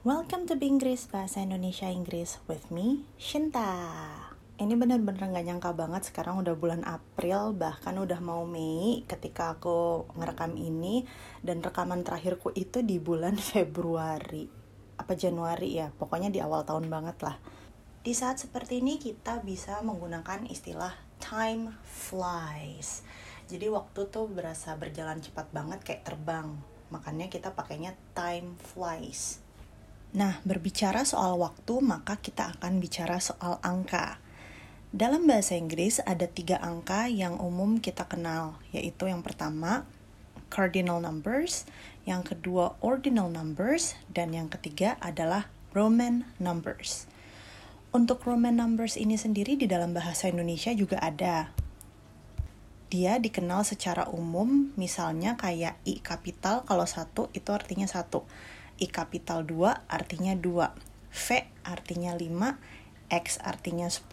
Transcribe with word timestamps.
Welcome 0.00 0.48
to 0.48 0.56
Binggris 0.56 1.12
Bahasa 1.12 1.44
Indonesia 1.44 1.84
Inggris 1.84 2.40
with 2.48 2.72
me, 2.72 3.04
Shinta. 3.20 4.00
Ini 4.56 4.72
bener-bener 4.72 5.28
gak 5.28 5.44
nyangka 5.44 5.76
banget 5.76 6.08
sekarang 6.08 6.40
udah 6.40 6.56
bulan 6.56 6.88
April, 6.88 7.52
bahkan 7.52 8.00
udah 8.00 8.16
mau 8.24 8.48
Mei 8.48 9.04
ketika 9.04 9.60
aku 9.60 10.08
ngerekam 10.16 10.56
ini 10.56 11.04
dan 11.44 11.60
rekaman 11.60 12.00
terakhirku 12.00 12.48
itu 12.56 12.80
di 12.80 12.96
bulan 12.96 13.36
Februari. 13.52 14.48
Apa 14.96 15.12
Januari 15.20 15.76
ya, 15.76 15.92
pokoknya 15.92 16.32
di 16.32 16.40
awal 16.40 16.64
tahun 16.64 16.88
banget 16.88 17.20
lah. 17.20 17.36
Di 18.00 18.16
saat 18.16 18.40
seperti 18.40 18.80
ini 18.80 18.96
kita 18.96 19.44
bisa 19.44 19.84
menggunakan 19.84 20.48
istilah 20.48 20.96
time 21.20 21.76
flies. 21.84 23.04
Jadi 23.52 23.68
waktu 23.68 24.08
tuh 24.08 24.32
berasa 24.32 24.72
berjalan 24.80 25.20
cepat 25.20 25.52
banget 25.52 25.84
kayak 25.84 26.08
terbang. 26.08 26.56
Makanya 26.88 27.28
kita 27.28 27.52
pakainya 27.52 27.92
time 28.16 28.56
flies. 28.56 29.49
Nah, 30.10 30.42
berbicara 30.42 31.06
soal 31.06 31.38
waktu, 31.38 31.78
maka 31.78 32.18
kita 32.18 32.58
akan 32.58 32.82
bicara 32.82 33.22
soal 33.22 33.62
angka. 33.62 34.18
Dalam 34.90 35.22
bahasa 35.30 35.54
Inggris 35.54 36.02
ada 36.02 36.26
tiga 36.26 36.58
angka 36.58 37.06
yang 37.06 37.38
umum 37.38 37.78
kita 37.78 38.10
kenal, 38.10 38.58
yaitu 38.74 39.06
yang 39.06 39.22
pertama 39.22 39.86
cardinal 40.50 40.98
numbers, 40.98 41.62
yang 42.10 42.26
kedua 42.26 42.74
ordinal 42.82 43.30
numbers, 43.30 43.94
dan 44.10 44.34
yang 44.34 44.50
ketiga 44.50 44.98
adalah 44.98 45.46
Roman 45.70 46.26
numbers. 46.42 47.06
Untuk 47.94 48.26
Roman 48.26 48.58
numbers 48.58 48.98
ini 48.98 49.14
sendiri 49.14 49.54
di 49.54 49.70
dalam 49.70 49.94
bahasa 49.94 50.26
Indonesia 50.26 50.74
juga 50.74 50.98
ada. 50.98 51.54
Dia 52.90 53.22
dikenal 53.22 53.62
secara 53.62 54.10
umum, 54.10 54.74
misalnya 54.74 55.38
kayak 55.38 55.78
I 55.86 56.02
kapital 56.02 56.66
kalau 56.66 56.90
satu 56.90 57.30
itu 57.30 57.54
artinya 57.54 57.86
satu 57.86 58.26
I 58.80 58.88
kapital 58.88 59.44
2 59.44 59.86
artinya 59.86 60.32
2, 60.32 61.12
V 61.12 61.26
artinya 61.62 62.16
5, 62.16 63.12
X 63.12 63.38
artinya 63.44 63.86
10, 63.86 64.08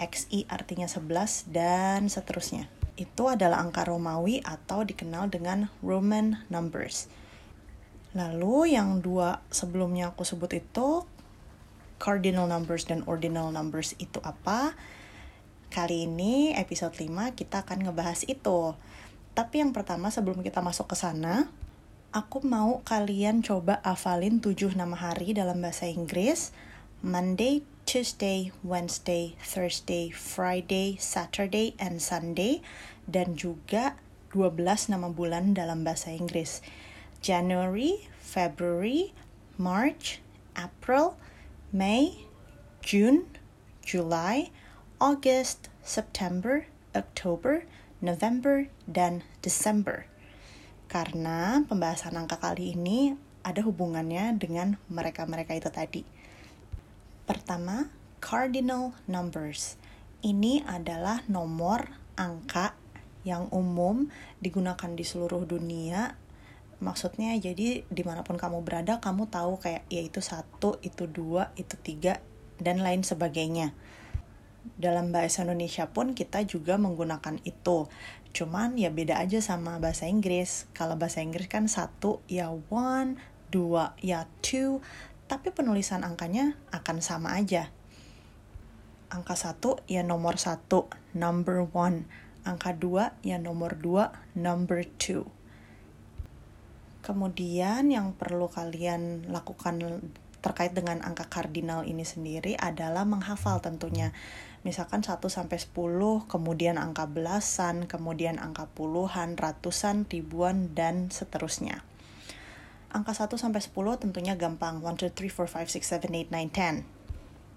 XI 0.00 0.48
artinya 0.48 0.88
11, 0.88 1.52
dan 1.52 2.08
seterusnya. 2.08 2.72
Itu 2.98 3.30
adalah 3.30 3.62
angka 3.62 3.86
Romawi 3.86 4.42
atau 4.42 4.82
dikenal 4.82 5.30
dengan 5.30 5.70
Roman 5.84 6.42
numbers. 6.50 7.06
Lalu 8.16 8.74
yang 8.74 9.04
dua 9.04 9.44
sebelumnya 9.52 10.10
aku 10.10 10.24
sebut 10.24 10.50
itu 10.56 11.04
cardinal 12.00 12.48
numbers 12.48 12.88
dan 12.88 13.04
ordinal 13.04 13.52
numbers 13.52 13.92
itu 14.00 14.18
apa? 14.24 14.72
Kali 15.68 16.08
ini 16.08 16.56
episode 16.56 16.96
5 16.96 17.36
kita 17.36 17.62
akan 17.68 17.84
ngebahas 17.84 18.24
itu. 18.24 18.72
Tapi 19.36 19.60
yang 19.60 19.76
pertama 19.76 20.08
sebelum 20.08 20.40
kita 20.40 20.64
masuk 20.64 20.90
ke 20.90 20.96
sana, 20.96 21.46
aku 22.08 22.40
mau 22.40 22.80
kalian 22.88 23.44
coba 23.44 23.84
hafalin 23.84 24.40
tujuh 24.40 24.72
nama 24.72 24.96
hari 24.96 25.36
dalam 25.36 25.60
bahasa 25.60 25.84
Inggris. 25.92 26.56
Monday, 27.04 27.62
Tuesday, 27.84 28.50
Wednesday, 28.64 29.36
Thursday, 29.44 30.08
Friday, 30.08 30.96
Saturday, 30.96 31.76
and 31.76 32.00
Sunday. 32.00 32.64
Dan 33.04 33.36
juga 33.36 34.00
12 34.32 34.92
nama 34.92 35.12
bulan 35.12 35.52
dalam 35.52 35.84
bahasa 35.84 36.08
Inggris. 36.12 36.64
January, 37.20 38.08
February, 38.24 39.12
March, 39.60 40.24
April, 40.56 41.20
May, 41.74 42.24
June, 42.80 43.28
July, 43.84 44.48
August, 44.96 45.68
September, 45.84 46.64
October, 46.96 47.68
November, 48.00 48.72
dan 48.88 49.24
December 49.44 50.08
karena 50.88 51.62
pembahasan 51.68 52.16
angka 52.16 52.40
kali 52.40 52.72
ini 52.72 53.12
ada 53.44 53.60
hubungannya 53.60 54.40
dengan 54.40 54.80
mereka-mereka 54.88 55.52
itu 55.52 55.68
tadi. 55.68 56.02
Pertama, 57.28 57.92
cardinal 58.24 58.96
numbers. 59.04 59.76
Ini 60.24 60.64
adalah 60.64 61.22
nomor 61.28 61.92
angka 62.16 62.72
yang 63.22 63.52
umum 63.52 64.08
digunakan 64.40 64.90
di 64.96 65.04
seluruh 65.04 65.44
dunia. 65.44 66.16
Maksudnya 66.80 67.36
jadi 67.36 67.84
di 67.84 68.02
mana 68.02 68.24
pun 68.24 68.40
kamu 68.40 68.64
berada, 68.64 68.96
kamu 68.98 69.28
tahu 69.28 69.60
kayak 69.60 69.84
yaitu 69.92 70.24
satu, 70.24 70.80
itu 70.80 71.04
dua, 71.04 71.52
itu 71.60 71.76
tiga, 71.78 72.24
dan 72.56 72.80
lain 72.80 73.04
sebagainya 73.04 73.76
dalam 74.76 75.14
bahasa 75.14 75.46
Indonesia 75.46 75.88
pun 75.88 76.12
kita 76.12 76.44
juga 76.44 76.76
menggunakan 76.76 77.40
itu. 77.46 77.88
Cuman 78.32 78.78
ya 78.78 78.92
beda 78.92 79.18
aja 79.18 79.40
sama 79.42 79.80
bahasa 79.82 80.06
Inggris. 80.06 80.68
Kalau 80.76 80.96
bahasa 81.00 81.24
Inggris 81.24 81.48
kan 81.50 81.66
satu 81.66 82.20
ya 82.30 82.52
one, 82.70 83.18
dua 83.48 83.96
ya 83.98 84.28
two, 84.44 84.84
tapi 85.28 85.52
penulisan 85.52 86.04
angkanya 86.04 86.56
akan 86.72 87.04
sama 87.04 87.36
aja. 87.36 87.72
Angka 89.08 89.36
satu 89.36 89.80
ya 89.88 90.04
nomor 90.04 90.36
satu, 90.36 90.88
number 91.16 91.64
one. 91.72 92.04
Angka 92.44 92.76
dua 92.76 93.16
ya 93.24 93.40
nomor 93.40 93.76
dua, 93.80 94.12
number 94.36 94.84
two. 95.00 95.28
Kemudian 97.00 97.88
yang 97.88 98.12
perlu 98.12 98.52
kalian 98.52 99.32
lakukan 99.32 100.04
terkait 100.38 100.76
dengan 100.76 101.00
angka 101.02 101.26
kardinal 101.26 101.82
ini 101.88 102.04
sendiri 102.04 102.54
adalah 102.54 103.02
menghafal 103.02 103.58
tentunya 103.58 104.14
misalkan 104.62 105.04
1 105.04 105.18
sampai 105.30 105.58
10, 105.60 106.26
kemudian 106.26 106.78
angka 106.78 107.06
belasan, 107.06 107.86
kemudian 107.86 108.38
angka 108.42 108.66
puluhan, 108.72 109.38
ratusan, 109.38 110.06
ribuan 110.10 110.74
dan 110.74 111.10
seterusnya. 111.10 111.82
Angka 112.88 113.12
1 113.12 113.36
sampai 113.36 113.60
10 113.60 114.00
tentunya 114.00 114.34
gampang. 114.34 114.80
1 114.80 114.96
2 114.96 115.12
3 115.12 115.28
4 115.28 115.68
5 115.68 116.08
6 116.08 116.08
7 116.08 116.08
8 116.08 116.88
9 116.88 116.88
10. 116.88 116.98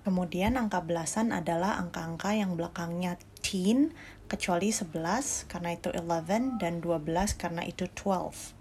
Kemudian 0.02 0.58
angka 0.58 0.82
belasan 0.82 1.30
adalah 1.30 1.78
angka-angka 1.78 2.34
yang 2.34 2.58
belakangnya 2.58 3.22
teen 3.46 3.94
kecuali 4.26 4.74
11 4.74 5.46
karena 5.46 5.78
itu 5.78 5.94
11 5.94 6.58
dan 6.58 6.82
12 6.82 7.38
karena 7.38 7.62
itu 7.62 7.86
12. 7.86 8.58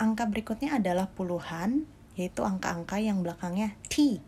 Angka 0.00 0.24
berikutnya 0.24 0.80
adalah 0.80 1.12
puluhan 1.12 1.84
yaitu 2.16 2.48
angka-angka 2.48 2.96
yang 2.96 3.20
belakangnya 3.20 3.76
T, 3.92 4.24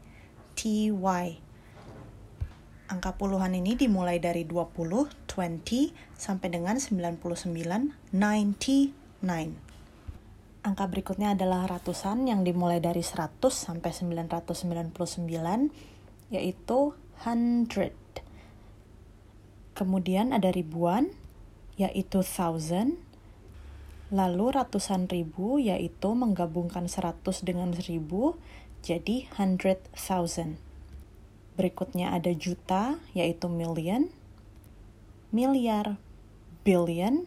TY. 0.60 1.45
Angka 2.86 3.19
puluhan 3.19 3.50
ini 3.50 3.74
dimulai 3.74 4.22
dari 4.22 4.47
20, 4.47 5.10
20, 5.26 5.91
sampai 6.14 6.54
dengan 6.54 6.78
99, 6.78 7.19
99. 8.14 8.94
Angka 10.62 10.84
berikutnya 10.86 11.34
adalah 11.34 11.66
ratusan 11.66 12.30
yang 12.30 12.47
dimulai 12.47 12.78
dari 12.78 13.02
100 13.02 13.50
sampai 13.50 13.91
999, 13.91 15.74
yaitu 16.30 16.94
100. 17.26 17.91
Kemudian 19.74 20.30
ada 20.30 20.54
ribuan, 20.54 21.10
yaitu 21.74 22.22
thousand. 22.22 23.03
Lalu 24.14 24.54
ratusan 24.54 25.10
ribu, 25.10 25.58
yaitu 25.58 26.14
menggabungkan 26.14 26.86
100 26.86 27.42
dengan 27.42 27.74
1000, 27.74 28.38
jadi 28.86 29.26
hundred 29.34 29.82
thousand. 29.98 30.66
Berikutnya 31.56 32.12
ada 32.12 32.30
juta, 32.36 33.00
yaitu 33.16 33.48
million, 33.48 34.12
miliar, 35.32 35.96
billion, 36.62 37.24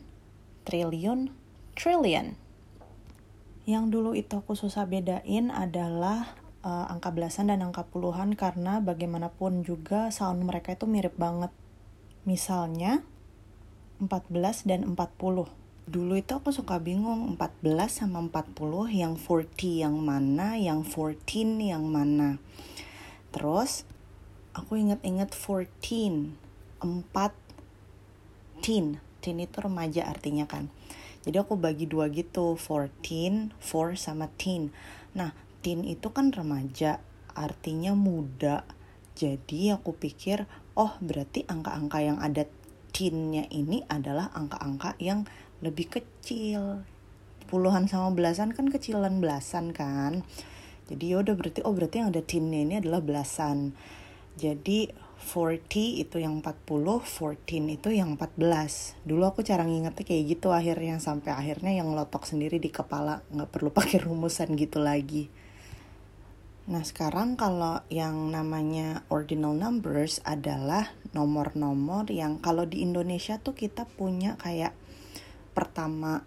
triliun, 0.64 1.34
trillion. 1.74 2.38
Yang 3.66 3.86
dulu 3.90 4.12
itu 4.14 4.38
aku 4.38 4.54
susah 4.54 4.86
bedain 4.86 5.50
adalah 5.54 6.38
uh, 6.62 6.90
angka 6.90 7.14
belasan 7.14 7.50
dan 7.50 7.66
angka 7.66 7.86
puluhan 7.90 8.34
karena 8.34 8.82
bagaimanapun 8.82 9.66
juga 9.66 10.10
sound 10.10 10.46
mereka 10.46 10.74
itu 10.78 10.86
mirip 10.86 11.18
banget. 11.18 11.54
Misalnya 12.26 13.02
14 14.00 14.70
dan 14.70 14.82
40. 14.96 15.50
Dulu 15.90 16.14
itu 16.14 16.32
aku 16.32 16.54
suka 16.54 16.78
bingung 16.78 17.36
14 17.36 18.06
sama 18.06 18.22
40 18.30 18.94
yang 18.94 19.18
40 19.18 19.82
yang 19.84 19.96
mana, 19.98 20.56
yang 20.56 20.86
14 20.86 21.60
yang 21.60 21.84
mana. 21.84 22.38
Terus 23.34 23.90
aku 24.60 24.76
inget-inget 24.76 25.32
14 25.32 26.36
4 26.84 28.60
teen. 28.60 29.00
Teen 29.20 29.38
itu 29.40 29.58
remaja 29.60 30.08
artinya 30.08 30.44
kan. 30.48 30.68
Jadi 31.24 31.36
aku 31.40 31.60
bagi 31.60 31.88
dua 31.88 32.08
gitu 32.12 32.56
14 32.60 33.56
4 33.56 33.96
sama 33.96 34.28
teen. 34.36 34.72
Nah 35.16 35.32
teen 35.64 35.84
itu 35.88 36.12
kan 36.12 36.32
remaja 36.36 37.00
artinya 37.36 37.96
muda. 37.96 38.68
Jadi 39.16 39.72
aku 39.72 39.96
pikir 39.96 40.48
oh 40.76 40.96
berarti 41.04 41.44
angka-angka 41.48 42.00
yang 42.00 42.20
ada 42.20 42.48
teennya 42.96 43.48
ini 43.52 43.84
adalah 43.88 44.32
angka-angka 44.32 44.96
yang 45.00 45.28
lebih 45.60 45.92
kecil. 46.00 46.84
Puluhan 47.52 47.90
sama 47.90 48.12
belasan 48.16 48.56
kan 48.56 48.72
kecilan 48.72 49.20
belasan 49.20 49.76
kan? 49.76 50.24
Jadi 50.88 51.12
yaudah 51.12 51.36
berarti 51.36 51.60
oh 51.68 51.76
berarti 51.76 52.00
yang 52.02 52.10
ada 52.16 52.24
teennya 52.24 52.62
ini 52.64 52.76
adalah 52.80 53.04
belasan 53.04 53.76
jadi 54.38 54.92
40 55.20 56.00
itu 56.00 56.16
yang 56.18 56.40
40, 56.40 57.04
14 57.04 57.76
itu 57.76 57.90
yang 57.92 58.16
14. 58.16 58.98
Dulu 59.04 59.24
aku 59.28 59.44
cara 59.44 59.68
ngingetnya 59.68 60.08
kayak 60.08 60.24
gitu 60.26 60.56
akhirnya 60.56 60.98
sampai 60.98 61.36
akhirnya 61.36 61.76
yang 61.76 61.92
lotok 61.92 62.24
sendiri 62.24 62.58
di 62.58 62.72
kepala 62.72 63.22
nggak 63.30 63.52
perlu 63.52 63.70
pakai 63.78 64.02
rumusan 64.02 64.56
gitu 64.56 64.80
lagi. 64.80 65.28
Nah, 66.70 66.86
sekarang 66.86 67.34
kalau 67.34 67.82
yang 67.90 68.30
namanya 68.30 69.02
ordinal 69.10 69.58
numbers 69.58 70.22
adalah 70.22 70.94
nomor-nomor 71.18 72.06
yang 72.14 72.38
kalau 72.38 72.70
di 72.70 72.86
Indonesia 72.86 73.42
tuh 73.42 73.58
kita 73.58 73.90
punya 73.90 74.38
kayak 74.38 74.78
pertama, 75.58 76.22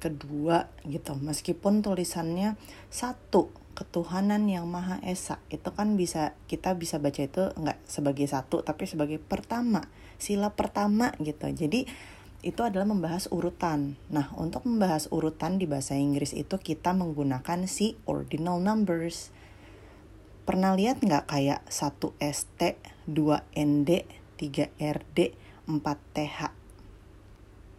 kedua 0.00 0.72
gitu. 0.88 1.12
Meskipun 1.20 1.84
tulisannya 1.84 2.56
satu, 2.88 3.52
ketuhanan 3.74 4.46
yang 4.46 4.70
maha 4.70 5.02
esa. 5.02 5.42
Itu 5.50 5.74
kan 5.74 5.98
bisa 5.98 6.38
kita 6.46 6.78
bisa 6.78 7.02
baca 7.02 7.20
itu 7.20 7.50
nggak 7.54 7.78
sebagai 7.84 8.24
satu 8.30 8.62
tapi 8.62 8.86
sebagai 8.86 9.18
pertama, 9.18 9.84
sila 10.16 10.54
pertama 10.54 11.12
gitu. 11.20 11.50
Jadi 11.50 11.84
itu 12.44 12.60
adalah 12.60 12.86
membahas 12.86 13.26
urutan. 13.32 13.98
Nah, 14.12 14.30
untuk 14.36 14.68
membahas 14.68 15.08
urutan 15.10 15.56
di 15.56 15.64
bahasa 15.64 15.96
Inggris 15.96 16.36
itu 16.36 16.60
kita 16.60 16.92
menggunakan 16.92 17.64
si 17.64 17.96
ordinal 18.04 18.60
numbers 18.60 19.34
Pernah 20.44 20.76
lihat 20.76 21.00
nggak 21.00 21.24
kayak 21.32 21.64
1 21.72 22.20
ST, 22.20 22.76
2 23.08 23.16
ND, 23.56 24.04
3 24.36 24.68
RD, 24.76 25.32
4 25.64 25.80
TH? 26.12 26.63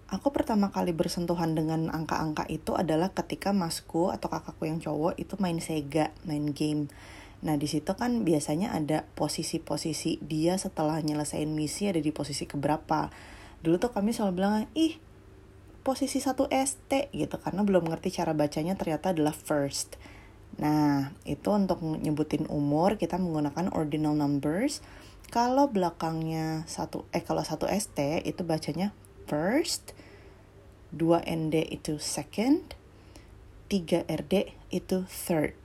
Aku 0.05 0.29
pertama 0.29 0.69
kali 0.69 0.93
bersentuhan 0.93 1.57
dengan 1.57 1.89
angka-angka 1.89 2.45
itu 2.45 2.77
adalah 2.77 3.09
ketika 3.09 3.57
masku 3.57 4.13
atau 4.13 4.29
kakakku 4.29 4.69
yang 4.69 4.77
cowok 4.77 5.17
itu 5.17 5.33
main 5.41 5.57
Sega, 5.57 6.13
main 6.29 6.53
game. 6.53 6.93
Nah, 7.41 7.57
di 7.57 7.65
situ 7.65 7.89
kan 7.97 8.21
biasanya 8.21 8.77
ada 8.77 9.09
posisi-posisi 9.17 10.21
dia 10.21 10.61
setelah 10.61 11.01
nyelesain 11.01 11.49
misi 11.49 11.89
ada 11.89 11.97
di 11.97 12.13
posisi 12.13 12.45
keberapa. 12.45 13.09
Dulu 13.65 13.81
tuh 13.81 13.89
kami 13.89 14.13
selalu 14.13 14.33
bilang, 14.37 14.53
ih 14.77 15.01
posisi 15.81 16.21
1 16.21 16.49
ST 16.49 17.13
gitu 17.13 17.35
karena 17.41 17.61
belum 17.61 17.89
ngerti 17.89 18.13
cara 18.13 18.33
bacanya 18.33 18.77
ternyata 18.77 19.09
adalah 19.13 19.33
first. 19.33 19.97
Nah, 20.61 21.13
itu 21.25 21.49
untuk 21.49 21.81
nyebutin 21.81 22.45
umur 22.49 23.01
kita 23.01 23.17
menggunakan 23.17 23.73
ordinal 23.73 24.13
numbers. 24.13 24.85
Kalau 25.33 25.69
belakangnya 25.69 26.65
satu 26.69 27.09
eh 27.09 27.25
kalau 27.25 27.41
satu 27.41 27.65
ST 27.65 28.21
itu 28.25 28.41
bacanya 28.45 28.93
first, 29.25 29.93
2 30.95 31.21
ND 31.25 31.65
itu 31.73 31.99
second, 32.01 32.73
3 33.67 34.05
RD 34.05 34.53
itu 34.71 35.03
third. 35.09 35.57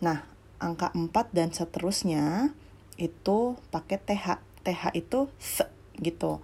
Nah, 0.00 0.26
angka 0.58 0.90
4 0.96 1.12
dan 1.30 1.52
seterusnya 1.52 2.52
itu 2.96 3.60
pakai 3.70 4.00
TH. 4.00 4.40
TH 4.64 4.82
itu 4.96 5.28
th 5.36 5.68
gitu. 6.00 6.40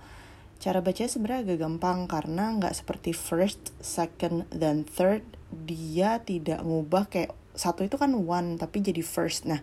Cara 0.61 0.85
bacanya 0.85 1.09
sebenarnya 1.09 1.41
agak 1.49 1.59
gampang 1.65 2.05
karena 2.05 2.53
nggak 2.61 2.77
seperti 2.77 3.17
first, 3.17 3.73
second, 3.81 4.45
dan 4.53 4.85
third. 4.85 5.25
Dia 5.51 6.21
tidak 6.21 6.61
ngubah 6.61 7.09
kayak 7.09 7.33
satu 7.55 7.85
itu 7.85 7.99
kan 7.99 8.15
one 8.15 8.57
tapi 8.57 8.81
jadi 8.81 9.03
first 9.03 9.47
nah 9.47 9.61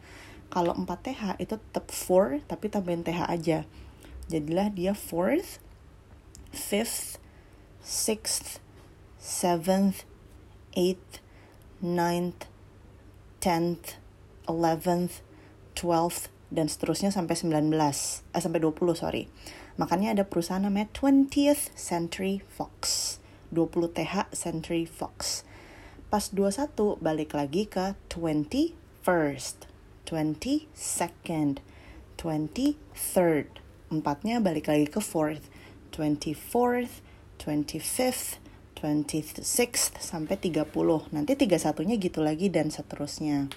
kalau 0.54 0.78
4 0.78 0.86
TH 0.86 1.22
itu 1.42 1.56
tetap 1.60 1.90
four 1.92 2.40
tapi 2.48 2.70
tambahin 2.72 3.04
TH 3.04 3.20
aja 3.28 3.60
jadilah 4.30 4.70
dia 4.72 4.94
fourth 4.94 5.60
fifth 6.52 7.20
sixth 7.82 8.60
seventh 9.18 10.04
eighth 10.76 11.20
ninth 11.82 12.48
tenth 13.40 14.00
eleventh 14.48 15.22
twelfth 15.76 16.32
dan 16.48 16.72
seterusnya 16.72 17.12
sampai 17.12 17.36
19 17.36 17.76
eh 17.76 18.40
sampai 18.40 18.60
20 18.64 18.96
sorry. 18.96 19.28
Makanya 19.78 20.16
ada 20.18 20.24
perusahaan 20.26 20.64
namanya 20.64 20.90
20th 20.96 21.76
Century 21.76 22.42
Fox. 22.48 23.16
20 23.52 23.96
TH 23.96 24.32
Century 24.36 24.84
Fox. 24.84 25.44
Pas 26.08 26.24
21 26.32 27.00
balik 27.04 27.36
lagi 27.36 27.68
ke 27.68 27.96
21st, 28.12 29.68
22nd, 30.08 31.60
23rd. 32.16 33.48
Empatnya 33.88 34.44
balik 34.44 34.68
lagi 34.68 34.88
ke 34.88 35.00
4th, 35.00 35.48
24th, 35.98 37.02
25th, 37.42 38.38
26th 38.78 39.98
sampai 39.98 40.38
30. 40.38 40.70
Nanti 41.10 41.34
31-nya 41.34 41.96
gitu 41.98 42.22
lagi 42.22 42.54
dan 42.54 42.70
seterusnya. 42.70 43.50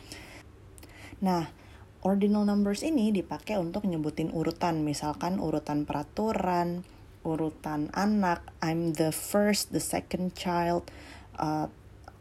Nah, 1.21 1.53
ordinal 2.01 2.49
numbers 2.49 2.81
ini 2.81 3.13
dipakai 3.13 3.61
untuk 3.61 3.85
nyebutin 3.85 4.33
urutan, 4.33 4.81
misalkan 4.81 5.37
urutan 5.37 5.85
peraturan, 5.85 6.89
urutan 7.21 7.93
anak, 7.93 8.41
I'm 8.65 8.97
the 8.97 9.13
first, 9.13 9.77
the 9.77 9.85
second 9.85 10.33
child, 10.33 10.89
uh, 11.37 11.69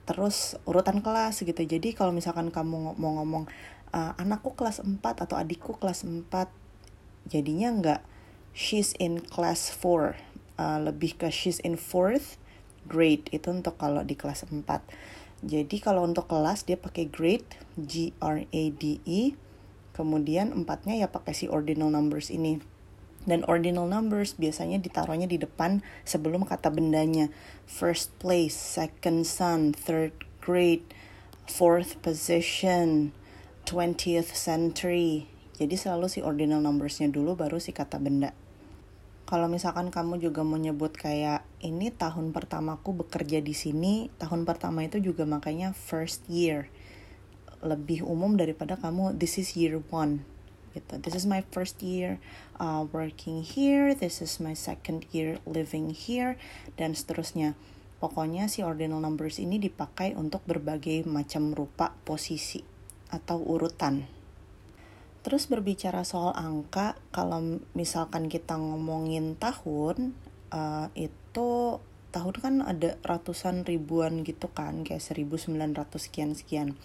terus 0.10 0.58
urutan 0.66 1.06
kelas 1.06 1.46
gitu 1.46 1.54
jadi 1.54 1.94
kalau 1.94 2.10
misalkan 2.10 2.50
kamu 2.50 2.98
mau 2.98 3.22
ngomong 3.22 3.46
uh, 3.94 4.18
anakku 4.18 4.58
kelas 4.58 4.82
4 4.82 4.98
atau 5.06 5.38
adikku 5.38 5.78
kelas 5.78 6.02
4 6.02 6.26
jadinya 7.30 7.70
nggak 7.70 8.02
she's 8.56 8.94
in 8.98 9.22
class 9.24 9.70
4 9.72 10.18
uh, 10.60 10.80
lebih 10.84 11.16
ke 11.18 11.30
she's 11.32 11.62
in 11.62 11.80
fourth 11.80 12.40
grade 12.90 13.28
itu 13.30 13.50
untuk 13.50 13.78
kalau 13.78 14.02
di 14.02 14.18
kelas 14.18 14.48
4 14.50 14.64
jadi 15.40 15.78
kalau 15.80 16.04
untuk 16.04 16.28
kelas 16.28 16.68
dia 16.68 16.76
pakai 16.76 17.08
grade 17.08 17.48
G 17.80 18.12
R 18.20 18.44
A 18.44 18.64
D 18.76 19.00
E 19.08 19.36
kemudian 19.96 20.52
empatnya 20.52 21.00
ya 21.00 21.08
pakai 21.08 21.32
si 21.32 21.48
ordinal 21.48 21.92
numbers 21.92 22.28
ini 22.28 22.60
dan 23.28 23.44
ordinal 23.46 23.86
numbers 23.86 24.34
biasanya 24.34 24.80
ditaruhnya 24.80 25.28
di 25.28 25.36
depan 25.36 25.84
sebelum 26.08 26.48
kata 26.48 26.72
bendanya. 26.72 27.28
First 27.68 28.16
place, 28.18 28.56
second 28.56 29.28
son, 29.28 29.76
third 29.76 30.16
grade, 30.40 30.88
fourth 31.44 32.00
position, 32.00 33.12
20th 33.68 34.32
century. 34.32 35.28
Jadi 35.60 35.76
selalu 35.76 36.08
si 36.08 36.24
ordinal 36.24 36.64
numbersnya 36.64 37.12
dulu 37.12 37.36
baru 37.36 37.60
si 37.60 37.76
kata 37.76 38.00
benda. 38.00 38.32
Kalau 39.28 39.46
misalkan 39.46 39.92
kamu 39.94 40.24
juga 40.24 40.42
menyebut 40.42 40.96
kayak 40.96 41.46
ini 41.62 41.94
tahun 41.94 42.34
pertamaku 42.34 43.06
bekerja 43.06 43.44
di 43.44 43.54
sini, 43.54 44.08
tahun 44.18 44.48
pertama 44.48 44.88
itu 44.88 44.98
juga 45.04 45.28
makanya 45.28 45.76
first 45.76 46.26
year. 46.32 46.72
Lebih 47.60 48.08
umum 48.08 48.40
daripada 48.40 48.80
kamu 48.80 49.20
this 49.20 49.38
is 49.38 49.54
year 49.54 49.84
one 49.92 50.24
gitu. 50.74 50.98
This 50.98 51.14
is 51.14 51.30
my 51.30 51.44
first 51.54 51.84
year 51.84 52.18
uh, 52.58 52.88
working 52.90 53.46
here, 53.46 53.94
this 53.94 54.24
is 54.24 54.42
my 54.42 54.56
second 54.56 55.06
year 55.14 55.38
living 55.44 55.94
here, 55.94 56.40
dan 56.80 56.96
seterusnya. 56.96 57.54
Pokoknya 58.00 58.48
si 58.48 58.64
ordinal 58.64 59.04
numbers 59.04 59.44
ini 59.44 59.60
dipakai 59.60 60.16
untuk 60.16 60.40
berbagai 60.48 61.04
macam 61.04 61.52
rupa 61.52 61.92
posisi 62.08 62.64
atau 63.12 63.44
urutan. 63.44 64.19
Terus 65.20 65.52
berbicara 65.52 66.08
soal 66.08 66.32
angka, 66.32 66.96
kalau 67.12 67.60
misalkan 67.76 68.32
kita 68.32 68.56
ngomongin 68.56 69.36
tahun, 69.36 70.16
uh, 70.56 70.88
itu 70.96 71.84
tahun 72.16 72.36
kan 72.40 72.56
ada 72.64 72.96
ratusan 73.04 73.68
ribuan 73.68 74.24
gitu 74.24 74.48
kan, 74.48 74.88
kayak 74.88 75.04
1900 75.04 75.76
sekian-sekian. 76.00 76.80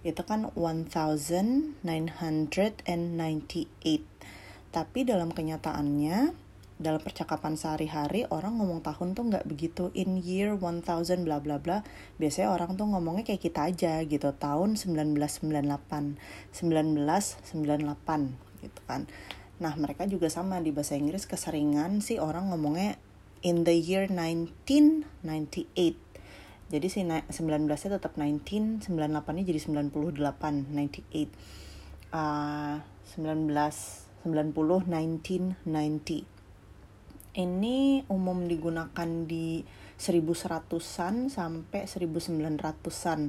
Itu 0.07 0.23
kan 0.23 0.47
1998. 0.55 1.75
Tapi 4.75 4.99
dalam 5.07 5.31
kenyataannya, 5.31 6.35
dalam 6.75 6.99
percakapan 6.99 7.55
sehari-hari 7.55 8.27
orang 8.27 8.59
ngomong 8.59 8.83
tahun 8.83 9.15
tuh 9.15 9.31
nggak 9.31 9.47
begitu 9.47 9.95
in 9.95 10.19
year 10.19 10.59
1000 10.59 10.83
bla 11.23 11.39
bla 11.39 11.55
bla. 11.59 11.83
Biasanya 12.19 12.51
orang 12.51 12.75
tuh 12.75 12.91
ngomongnya 12.91 13.23
kayak 13.23 13.41
kita 13.47 13.71
aja 13.71 14.03
gitu, 14.03 14.35
tahun 14.35 14.75
1998, 14.75 16.19
1998 16.51 18.35
gitu 18.65 18.81
kan. 18.83 19.07
Nah, 19.55 19.71
mereka 19.79 20.03
juga 20.03 20.27
sama 20.27 20.59
di 20.59 20.75
bahasa 20.75 20.99
Inggris 20.99 21.23
keseringan 21.23 22.03
sih 22.03 22.19
orang 22.19 22.51
ngomongnya 22.51 22.99
in 23.39 23.63
the 23.63 23.71
year 23.71 24.11
1998. 24.11 26.03
Jadi 26.65 26.89
si 26.89 27.05
19-nya 27.05 28.01
tetap 28.01 28.17
19, 28.17 28.81
98-nya 28.83 29.43
jadi 29.45 29.59
98, 29.63 30.73
98. 30.75 31.29
Uh, 32.11 32.83
19, 33.15 33.47
90, 34.25 34.25
1990. 34.25 36.34
Ini 37.35 38.07
umum 38.07 38.47
digunakan 38.47 39.09
di 39.27 39.59
1100-an 39.99 41.27
sampai 41.27 41.83
1900-an. 41.83 43.19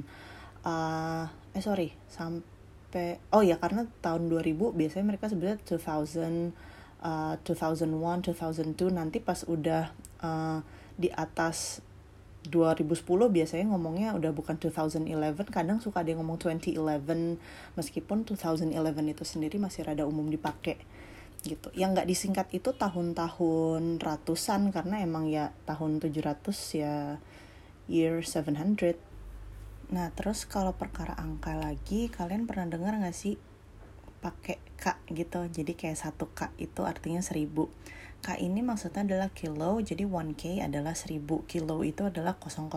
Uh, 0.63 1.27
eh 1.51 1.63
sorry, 1.63 1.91
sampai 2.07 2.57
sampai 2.87 3.19
oh 3.35 3.43
ya 3.43 3.59
karena 3.59 3.83
tahun 3.99 4.31
2000 4.31 4.71
biasanya 4.71 5.05
mereka 5.11 5.27
sebenarnya 5.27 5.59
2000 5.59 6.55
uh, 7.03 7.35
2001 7.43 8.31
2002 8.31 8.95
nanti 8.95 9.19
pas 9.19 9.43
udah 9.43 9.91
uh, 10.23 10.63
di 10.95 11.11
atas 11.11 11.83
2010 12.47 13.03
biasanya 13.27 13.67
ngomongnya 13.75 14.15
udah 14.15 14.31
bukan 14.31 14.55
2011 14.55 15.03
kadang 15.51 15.83
suka 15.83 15.99
ada 15.99 16.15
yang 16.15 16.23
ngomong 16.23 16.39
2011 16.39 17.75
meskipun 17.75 18.23
2011 18.23 18.71
itu 19.11 19.23
sendiri 19.27 19.59
masih 19.59 19.83
rada 19.83 20.07
umum 20.07 20.31
dipakai 20.31 20.79
gitu. 21.47 21.71
Yang 21.71 21.89
nggak 21.95 22.09
disingkat 22.11 22.47
itu 22.51 22.75
tahun-tahun 22.75 24.03
ratusan 24.03 24.75
karena 24.75 24.99
emang 24.99 25.31
ya 25.31 25.55
tahun 25.63 26.03
700 26.03 26.43
ya 26.75 27.17
year 27.87 28.19
700 28.19 28.99
nah 29.87 30.11
terus 30.11 30.43
kalau 30.43 30.75
perkara 30.75 31.15
angka 31.15 31.55
lagi 31.55 32.11
kalian 32.11 32.43
pernah 32.43 32.67
dengar 32.67 32.99
nggak 32.99 33.15
sih 33.15 33.39
pakai 34.19 34.59
k 34.75 34.97
gitu? 35.13 35.47
Jadi 35.47 35.73
kayak 35.73 35.97
satu 35.97 36.27
k 36.35 36.51
itu 36.59 36.83
artinya 36.83 37.23
seribu. 37.23 37.71
K 38.19 38.35
ini 38.41 38.65
maksudnya 38.65 39.05
adalah 39.05 39.29
kilo 39.31 39.79
jadi 39.79 40.03
1k 40.03 40.65
adalah 40.65 40.97
seribu. 40.97 41.45
Kilo 41.47 41.81
itu 41.85 42.03
adalah 42.03 42.35
000 42.35 42.67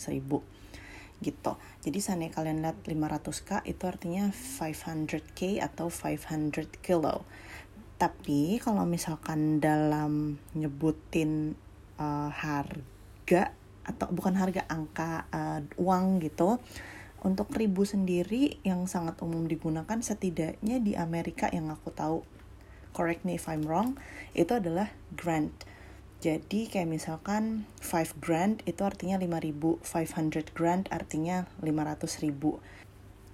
seribu. 0.00 0.42
Gitu. 1.22 1.52
Jadi 1.86 1.98
seandainya 2.02 2.34
kalian 2.34 2.58
lihat 2.66 2.78
500k 2.82 3.62
itu 3.68 3.82
artinya 3.86 4.32
500k 4.34 5.62
atau 5.62 5.86
500 5.86 6.82
kilo. 6.82 7.22
Tapi 8.02 8.58
kalau 8.58 8.82
misalkan 8.82 9.62
dalam 9.62 10.42
nyebutin 10.58 11.54
uh, 12.02 12.26
harga 12.34 13.54
atau 13.86 14.10
bukan 14.10 14.34
harga 14.34 14.66
angka 14.66 15.30
uh, 15.30 15.62
uang 15.78 16.18
gitu, 16.18 16.58
untuk 17.22 17.54
ribu 17.54 17.86
sendiri 17.86 18.58
yang 18.66 18.90
sangat 18.90 19.22
umum 19.22 19.46
digunakan 19.46 20.02
setidaknya 20.02 20.82
di 20.82 20.98
Amerika 20.98 21.46
yang 21.54 21.70
aku 21.70 21.94
tahu, 21.94 22.26
correct 22.90 23.22
me 23.22 23.38
if 23.38 23.46
I'm 23.46 23.62
wrong, 23.70 23.94
itu 24.34 24.50
adalah 24.50 24.90
grant 25.14 25.54
jadi 26.22 26.70
kayak 26.70 26.86
misalkan 26.86 27.66
5 27.82 28.22
grand 28.22 28.62
itu 28.62 28.86
artinya 28.86 29.18
5000, 29.18 29.82
500 29.82 30.54
grand 30.54 30.86
artinya 30.94 31.50
500 31.58 32.22
ribu. 32.22 32.62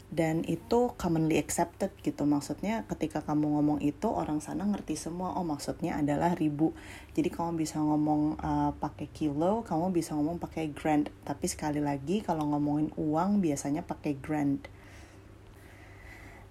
Dan 0.09 0.41
itu 0.49 0.97
commonly 0.97 1.37
accepted 1.37 1.93
gitu. 2.01 2.25
Maksudnya 2.25 2.89
ketika 2.89 3.21
kamu 3.21 3.61
ngomong 3.61 3.79
itu 3.85 4.09
orang 4.09 4.41
sana 4.41 4.65
ngerti 4.65 4.97
semua. 4.97 5.37
Oh 5.37 5.45
maksudnya 5.45 6.01
adalah 6.01 6.33
ribu. 6.33 6.73
Jadi 7.13 7.29
kamu 7.29 7.61
bisa 7.61 7.77
ngomong 7.77 8.41
uh, 8.41 8.73
pakai 8.81 9.13
kilo, 9.13 9.63
kamu 9.69 9.93
bisa 9.93 10.17
ngomong 10.17 10.41
pakai 10.41 10.73
grand. 10.73 11.13
Tapi 11.29 11.45
sekali 11.45 11.85
lagi 11.85 12.25
kalau 12.25 12.49
ngomongin 12.49 12.89
uang 12.97 13.45
biasanya 13.45 13.85
pakai 13.85 14.17
grand. 14.17 14.65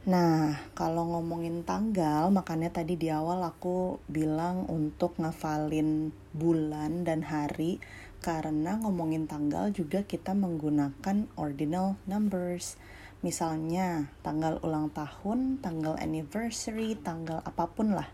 Nah, 0.08 0.56
kalau 0.72 1.04
ngomongin 1.04 1.68
tanggal, 1.68 2.32
makanya 2.32 2.72
tadi 2.72 2.96
di 2.96 3.12
awal 3.12 3.44
aku 3.44 4.00
bilang 4.08 4.64
untuk 4.72 5.20
ngafalin 5.20 6.16
bulan 6.32 7.04
dan 7.04 7.28
hari 7.28 7.84
karena 8.24 8.80
ngomongin 8.80 9.28
tanggal 9.28 9.68
juga 9.76 10.08
kita 10.08 10.32
menggunakan 10.32 11.28
ordinal 11.36 12.00
numbers. 12.08 12.80
Misalnya 13.26 14.14
tanggal 14.22 14.62
ulang 14.62 14.94
tahun, 14.94 15.58
tanggal 15.58 15.98
anniversary, 15.98 16.94
tanggal 16.94 17.42
apa 17.42 17.66
pun 17.74 17.98
lah. 17.98 18.06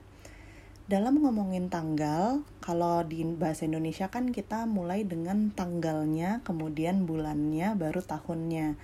Dalam 0.84 1.24
ngomongin 1.24 1.72
tanggal, 1.72 2.44
kalau 2.60 3.08
di 3.08 3.24
bahasa 3.24 3.64
Indonesia 3.64 4.12
kan 4.12 4.36
kita 4.36 4.68
mulai 4.68 5.08
dengan 5.08 5.52
tanggalnya, 5.52 6.44
kemudian 6.44 7.08
bulannya, 7.08 7.76
baru 7.76 8.04
tahunnya. 8.04 8.76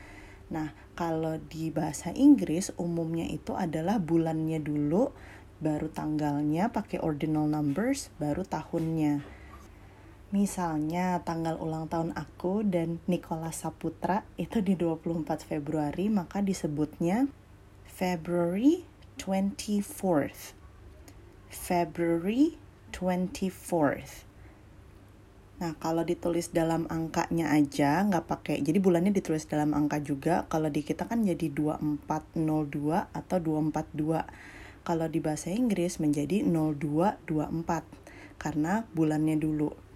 Nah, 0.51 0.71
kalau 0.95 1.39
di 1.39 1.71
bahasa 1.71 2.11
Inggris 2.15 2.71
umumnya 2.79 3.27
itu 3.27 3.55
adalah 3.55 3.99
bulannya 3.99 4.63
dulu, 4.63 5.11
baru 5.59 5.91
tanggalnya 5.91 6.71
pakai 6.71 7.03
ordinal 7.03 7.47
numbers, 7.47 8.11
baru 8.15 8.47
tahunnya. 8.47 9.38
Misalnya 10.29 11.25
tanggal 11.25 11.57
ulang 11.57 11.89
tahun 11.89 12.13
aku 12.13 12.61
dan 12.61 13.01
Nicholas 13.09 13.65
Saputra 13.65 14.21
itu 14.37 14.61
di 14.61 14.77
24 14.77 15.25
Februari, 15.41 16.05
maka 16.05 16.45
disebutnya 16.45 17.25
February 17.89 18.85
24th. 19.17 20.53
February 21.49 22.53
24th. 22.93 24.29
Nah, 25.59 25.73
kalau 25.81 26.05
ditulis 26.05 26.53
dalam 26.53 26.85
angkanya 26.93 27.49
aja, 27.51 28.05
nggak 28.05 28.29
pakai, 28.29 28.61
jadi 28.61 28.77
bulannya 28.79 29.11
ditulis 29.11 29.49
dalam 29.49 29.73
angka 29.73 29.97
juga. 29.97 30.45
Kalau 30.45 30.69
di 30.69 30.85
kita 30.85 31.09
kan 31.09 31.25
jadi 31.25 31.49
2402 31.51 33.11
atau 33.11 33.37
242. 33.41 34.29
Kalau 34.87 35.07
di 35.11 35.19
bahasa 35.19 35.49
Inggris 35.51 35.97
menjadi 35.99 36.45
0224, 36.45 37.81
karena 38.39 38.85
bulannya 38.93 39.35
dulu. 39.35 39.88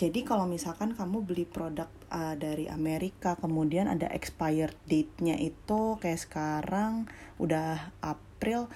Jadi 0.00 0.24
kalau 0.24 0.48
misalkan 0.48 0.96
kamu 0.96 1.28
beli 1.28 1.44
produk 1.44 1.84
uh, 2.08 2.32
dari 2.32 2.72
Amerika, 2.72 3.36
kemudian 3.36 3.84
ada 3.84 4.08
expired 4.08 4.72
date-nya 4.88 5.36
itu 5.36 6.00
kayak 6.00 6.24
sekarang 6.24 7.04
udah 7.36 7.92
April, 8.00 8.72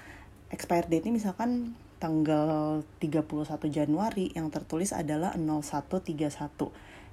expired 0.53 0.85
date-nya 0.85 1.17
misalkan 1.17 1.73
tanggal 1.97 2.85
31 3.01 3.25
Januari 3.73 4.37
yang 4.37 4.53
tertulis 4.53 4.93
adalah 4.93 5.33
0131. 5.33 6.13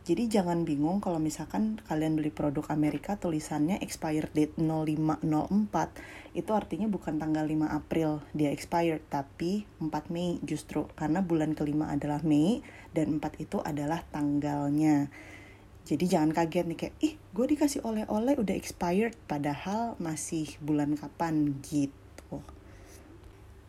Jadi 0.02 0.26
jangan 0.26 0.66
bingung 0.66 0.98
kalau 0.98 1.22
misalkan 1.22 1.78
kalian 1.86 2.18
beli 2.18 2.34
produk 2.34 2.66
Amerika 2.74 3.14
tulisannya 3.14 3.78
expired 3.78 4.34
date 4.34 4.58
0504 4.58 6.34
itu 6.34 6.50
artinya 6.50 6.90
bukan 6.90 7.22
tanggal 7.22 7.46
5 7.46 7.70
April 7.70 8.18
dia 8.34 8.50
expired 8.50 9.06
tapi 9.06 9.62
4 9.78 10.10
Mei 10.10 10.42
justru 10.42 10.90
karena 10.98 11.22
bulan 11.22 11.54
kelima 11.54 11.86
adalah 11.86 12.18
Mei 12.26 12.66
dan 12.90 13.22
4 13.22 13.46
itu 13.46 13.62
adalah 13.62 14.02
tanggalnya. 14.10 15.06
Jadi 15.86 16.04
jangan 16.10 16.34
kaget 16.34 16.66
nih 16.66 16.78
kayak 16.82 16.94
ih 16.98 17.14
gue 17.30 17.46
dikasih 17.54 17.86
oleh-oleh 17.86 18.34
udah 18.42 18.58
expired 18.58 19.14
padahal 19.30 19.94
masih 20.02 20.50
bulan 20.58 20.98
kapan 20.98 21.62
gitu. 21.62 22.42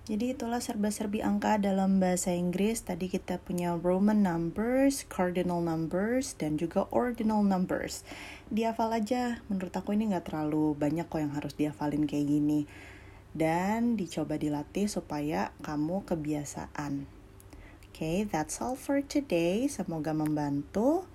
Jadi 0.03 0.35
itulah 0.35 0.59
serba-serbi 0.59 1.23
angka 1.23 1.55
dalam 1.63 2.03
bahasa 2.03 2.35
Inggris. 2.35 2.83
Tadi 2.83 3.07
kita 3.07 3.39
punya 3.39 3.71
Roman 3.79 4.19
numbers, 4.19 5.07
cardinal 5.07 5.63
numbers, 5.63 6.35
dan 6.35 6.59
juga 6.59 6.91
ordinal 6.91 7.39
numbers. 7.39 8.03
Dihafal 8.51 8.91
aja, 8.99 9.39
menurut 9.47 9.71
aku 9.71 9.95
ini 9.95 10.11
nggak 10.11 10.27
terlalu 10.27 10.75
banyak 10.75 11.07
kok 11.07 11.23
yang 11.23 11.31
harus 11.31 11.55
dihafalin 11.55 12.03
kayak 12.03 12.27
gini. 12.27 12.67
Dan 13.31 13.95
dicoba 13.95 14.35
dilatih 14.35 14.91
supaya 14.91 15.55
kamu 15.63 16.03
kebiasaan. 16.03 17.07
Oke, 17.87 17.95
okay, 17.95 18.17
that's 18.27 18.59
all 18.59 18.75
for 18.75 18.99
today. 18.99 19.71
Semoga 19.71 20.11
membantu. 20.11 21.07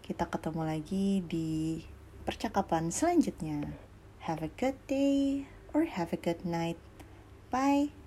Kita 0.00 0.32
ketemu 0.32 0.62
lagi 0.64 1.20
di 1.20 1.84
percakapan 2.24 2.88
selanjutnya. 2.88 3.76
Have 4.24 4.40
a 4.40 4.48
good 4.56 4.80
day 4.88 5.44
or 5.76 5.84
have 5.84 6.16
a 6.16 6.18
good 6.18 6.48
night. 6.48 6.80
Bye. 7.52 8.01